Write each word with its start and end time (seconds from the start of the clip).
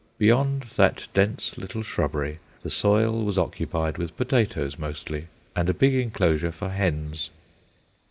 Beyond 0.17 0.63
that 0.77 1.07
dense 1.13 1.59
little 1.59 1.83
shrubbery 1.83 2.39
the 2.63 2.71
soil 2.71 3.23
was 3.23 3.37
occupied 3.37 3.99
with 3.99 4.17
potatoes 4.17 4.79
mostly, 4.79 5.27
and 5.55 5.69
a 5.69 5.75
big 5.75 5.93
enclosure 5.93 6.51
for 6.51 6.69
hens. 6.69 7.29